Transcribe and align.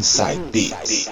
Inside 0.00 0.40
Beats. 0.50 1.10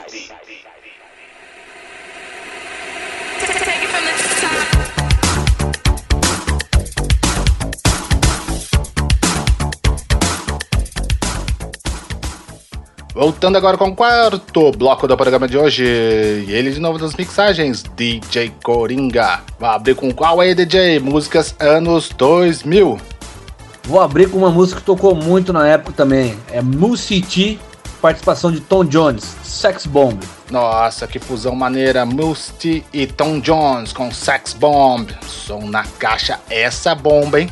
Voltando 13.13 13.59
agora 13.59 13.77
com 13.77 13.89
o 13.89 13.95
quarto 13.95 14.73
bloco 14.73 15.07
do 15.07 15.15
programa 15.19 15.47
de 15.47 15.59
hoje. 15.59 15.85
E 15.85 16.51
ele 16.51 16.71
de 16.71 16.81
novo 16.81 16.99
nas 16.99 17.15
mixagens, 17.15 17.85
DJ 17.95 18.55
Coringa. 18.63 19.43
Vai 19.61 19.77
abrir 19.77 19.97
com 19.97 20.11
qual 20.15 20.41
aí, 20.41 20.55
DJ? 20.55 20.99
Músicas 20.99 21.55
anos 21.61 22.09
2000. 22.09 22.99
Vou 23.85 24.01
abrir 24.01 24.31
com 24.31 24.39
uma 24.39 24.51
música 24.51 24.81
que 24.81 24.87
tocou 24.87 25.15
muito 25.15 25.53
na 25.53 25.69
época 25.69 25.93
também. 25.93 26.39
É 26.51 26.63
Musity, 26.63 27.61
participação 28.01 28.51
de 28.51 28.61
Tom 28.61 28.85
Jones, 28.85 29.25
Sex 29.43 29.87
Bomb. 29.87 30.21
Nossa, 30.51 31.07
que 31.07 31.19
fusão 31.19 31.55
maneira. 31.55 32.07
Musty 32.07 32.85
e 32.93 33.07
Tom 33.07 33.41
Jones 33.41 33.93
com 33.93 34.11
Sex 34.11 34.53
Bomb. 34.55 35.11
Som 35.27 35.67
na 35.69 35.85
caixa, 35.85 36.41
essa 36.49 36.95
bomba, 36.95 37.41
hein? 37.41 37.51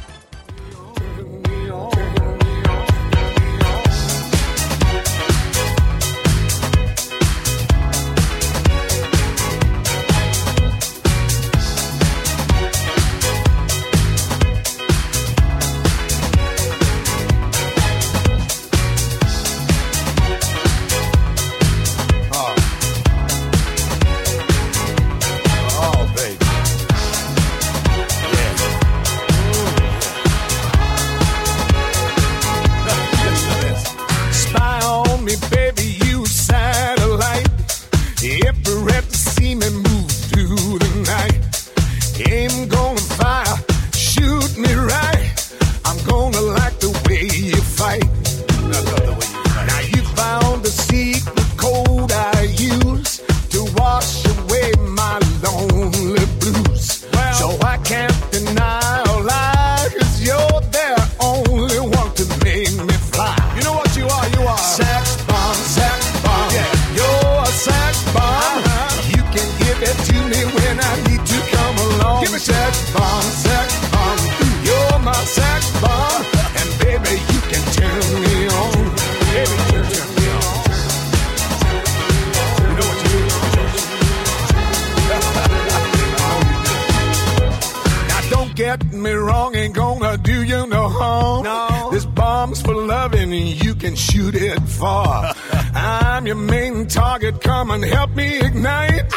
far. 94.76 95.34
I'm 95.74 96.26
your 96.26 96.36
main 96.36 96.86
target. 96.86 97.40
Come 97.40 97.70
and 97.70 97.84
help 97.84 98.14
me 98.14 98.38
ignite. 98.40 99.10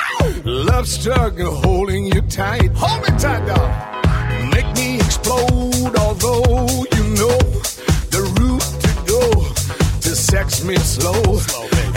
Love-struck, 0.46 1.38
holding 1.38 2.06
you 2.06 2.22
tight. 2.22 2.72
Hold 2.76 3.02
me 3.04 3.10
tight, 3.20 3.46
dog. 3.46 3.70
Make 4.54 4.70
me 4.76 4.96
explode. 4.96 5.96
Although 5.98 6.68
you 6.96 7.04
know 7.20 7.38
the 8.16 8.22
route 8.38 8.70
to 8.86 8.92
go 9.14 9.24
to 10.02 10.16
sex 10.16 10.64
me 10.64 10.78
slow. 10.78 11.24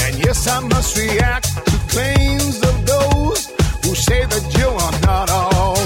and 0.05 0.15
yes, 0.25 0.47
I 0.49 0.61
must 0.61 0.97
react 0.97 1.47
to 1.67 1.77
claims 1.89 2.57
of 2.71 2.87
those 2.87 3.47
who 3.83 3.95
say 3.95 4.25
that 4.25 4.45
you 4.59 4.69
are 4.85 4.97
not 5.07 5.31
all. 5.31 5.77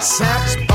Sex 0.00 0.69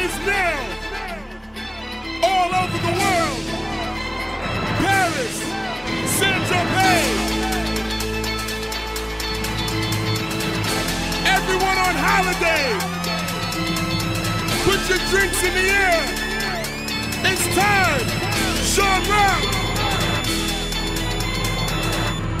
is 0.00 0.16
now 0.26 0.58
all 2.22 2.50
over 2.62 2.78
the 2.86 2.94
world. 3.02 3.42
Paris, 4.82 5.36
Saint-Germain. 6.18 7.16
Everyone 11.36 11.78
on 11.86 11.94
holiday. 12.08 12.66
Put 14.66 14.80
your 14.88 15.02
drinks 15.10 15.42
in 15.42 15.52
the 15.54 15.68
air. 15.84 16.02
It's 17.30 17.46
time. 17.56 18.06
Sean 18.72 19.02
Rock. 19.10 19.42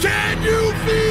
Can 0.00 0.42
you 0.42 0.72
feel? 0.84 1.07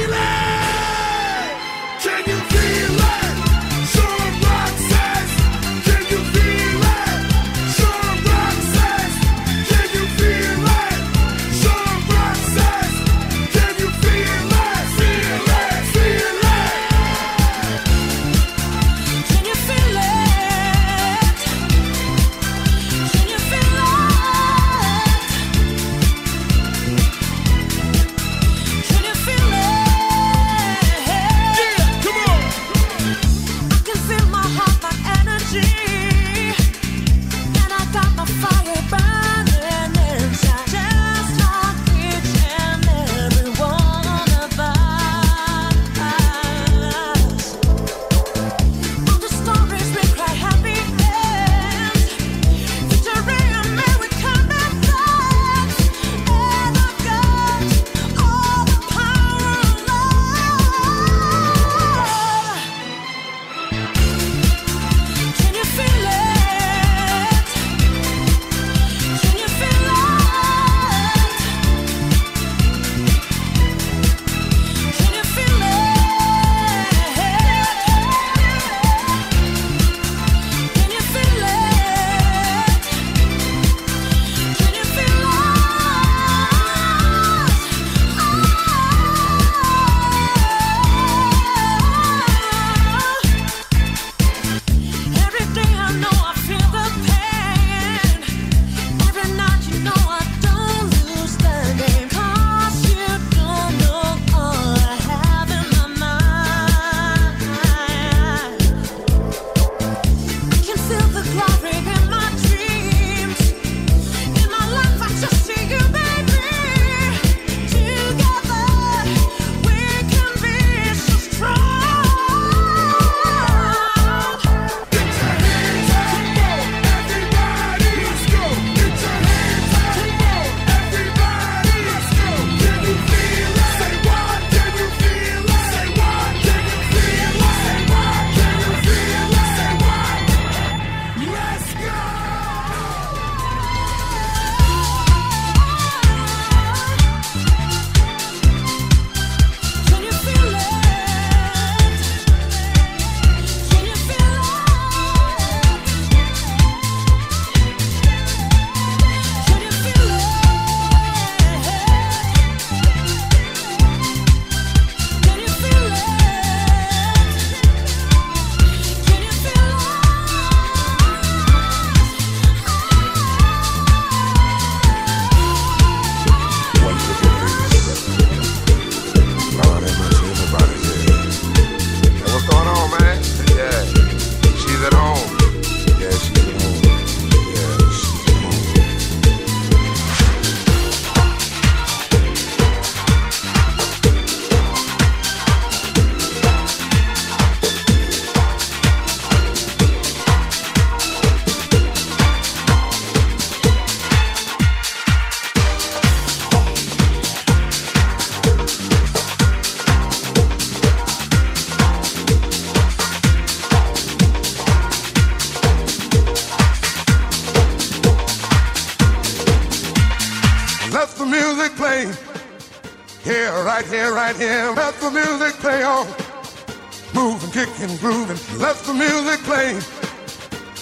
and 227.80 227.98
grooving. 228.00 228.38
Let 228.58 228.76
the 228.76 228.94
music 228.94 229.40
play. 229.44 229.78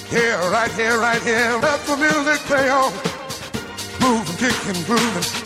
Here, 0.09 0.39
right 0.51 0.71
here, 0.73 0.99
right 0.99 1.23
here. 1.23 1.59
Let 1.61 1.81
the 1.87 1.97
music 1.97 2.41
play 2.47 2.69
on. 2.69 2.93
Move 4.01 4.29
and 4.29 4.39
kick 4.39 4.67
and 4.67 4.87
grooving. 4.87 5.46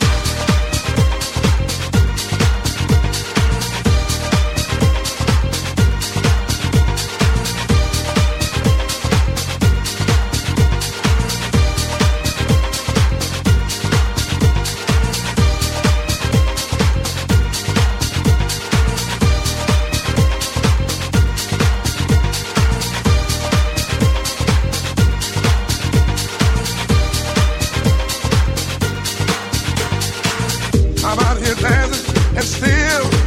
and 32.33 32.43
still 32.45 33.20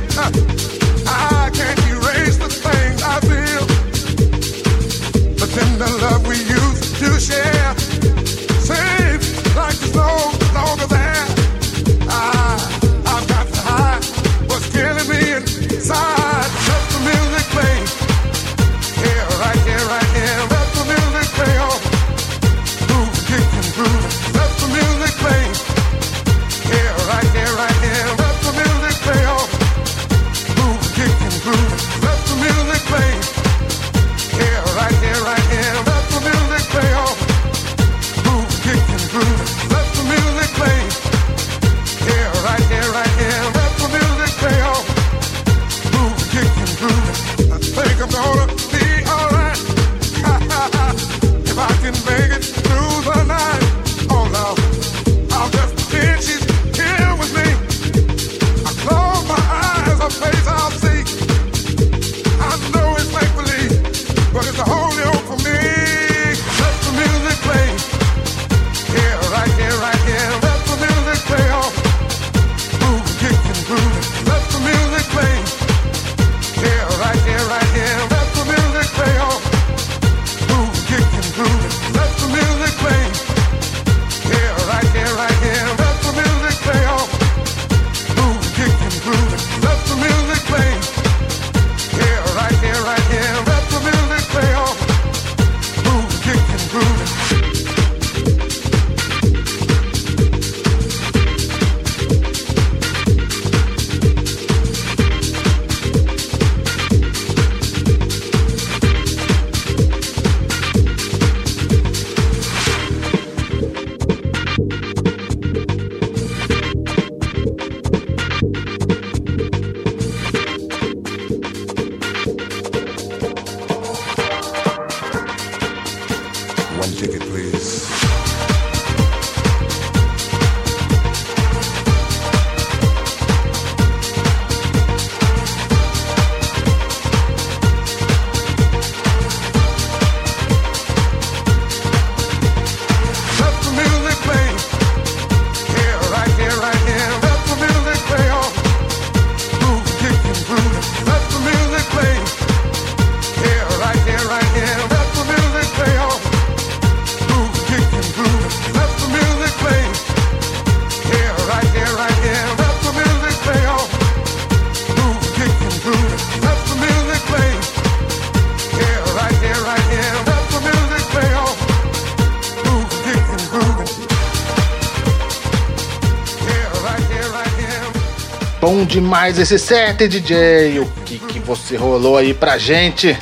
demais 178.84 179.38
esse 179.38 179.58
set, 179.58 180.06
DJ. 180.08 180.80
O 180.80 180.86
que, 181.04 181.18
que 181.18 181.38
você 181.40 181.76
rolou 181.76 182.16
aí 182.16 182.34
pra 182.34 182.58
gente? 182.58 183.16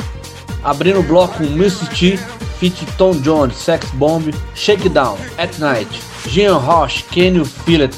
Abrindo 0.62 1.00
o 1.00 1.02
bloco 1.02 1.42
Missy 1.42 1.86
T, 1.86 2.18
Fit 2.58 2.86
Tom 2.96 3.12
Jones, 3.12 3.56
Sex 3.56 3.90
Bomb, 3.94 4.32
Shakedown, 4.54 5.18
At 5.36 5.58
Night, 5.58 5.88
Jean 6.26 6.56
Roche, 6.56 7.04
Can 7.04 7.36
You 7.38 7.46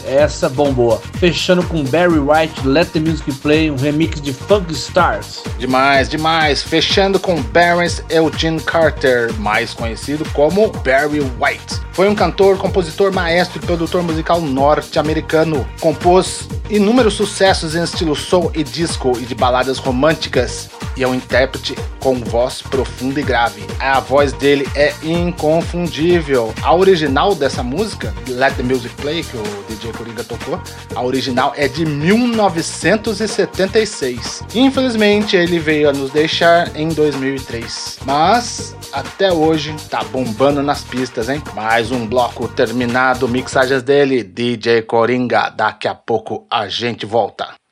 essa 0.06 0.48
bombou. 0.48 1.00
Fechando 1.18 1.62
com 1.64 1.84
Barry 1.84 2.18
White, 2.18 2.66
Let 2.66 2.88
the 2.90 3.00
Music 3.00 3.32
Play, 3.40 3.70
um 3.70 3.76
remix 3.76 4.20
de 4.20 4.32
Funk 4.32 4.72
Stars. 4.72 5.42
Demais, 5.58 6.08
demais. 6.08 6.62
Fechando 6.62 7.18
com 7.18 7.40
Barons 7.42 8.02
Eugene 8.08 8.60
Carter, 8.60 9.32
mais 9.38 9.74
conhecido 9.74 10.24
como 10.32 10.70
Barry 10.84 11.20
White. 11.20 11.80
Foi 11.92 12.08
um 12.08 12.14
cantor, 12.14 12.58
compositor, 12.58 13.12
maestro 13.12 13.62
e 13.62 13.66
produtor 13.66 14.02
musical 14.02 14.40
norte-americano. 14.40 15.66
Compôs 15.80 16.48
inúmeros 16.68 17.14
sucessos 17.14 17.74
em 17.74 17.82
estilo 17.82 18.16
soul 18.16 18.50
e 18.54 18.64
disco 18.64 19.12
e 19.20 19.24
de 19.24 19.34
baladas 19.34 19.78
românticas. 19.78 20.70
E 20.96 21.02
é 21.02 21.08
um 21.08 21.14
intérprete 21.14 21.74
com 22.00 22.16
voz 22.16 22.62
profunda 22.62 23.20
e 23.20 23.22
grave. 23.22 23.62
A 23.78 24.00
voz 24.00 24.32
dele 24.32 24.66
é 24.74 24.92
inconfundível. 25.02 26.54
A 26.62 26.74
original 26.74 27.34
dessa 27.34 27.62
música, 27.62 28.14
Let 28.28 28.54
the 28.56 28.62
Music 28.62 28.94
Play, 28.96 29.22
que 29.22 29.36
o 29.36 29.42
DJ 29.68 29.92
Coringa 29.92 30.24
tocou, 30.24 30.58
a 30.94 31.02
original 31.02 31.52
é 31.56 31.68
de 31.68 31.84
1976. 31.84 34.42
Infelizmente, 34.54 35.36
ele 35.36 35.58
veio 35.58 35.88
a 35.88 35.92
nos 35.92 36.10
deixar 36.10 36.74
em 36.76 36.88
2003. 36.88 37.98
Mas 38.04 38.76
até 38.92 39.32
hoje 39.32 39.74
tá 39.90 40.04
bombando 40.04 40.62
nas 40.62 40.82
pistas, 40.82 41.28
hein? 41.28 41.42
Mais 41.54 41.90
um 41.90 42.06
bloco 42.06 42.46
terminado, 42.46 43.28
mixagens 43.28 43.82
dele, 43.82 44.22
DJ 44.22 44.82
Coringa. 44.82 45.50
Daqui 45.50 45.88
a 45.88 45.94
pouco 45.94 46.46
a 46.50 46.68
gente 46.68 47.04
volta. 47.04 47.63